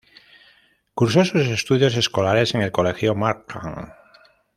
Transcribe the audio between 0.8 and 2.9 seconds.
Cursó sus estudios escolares en el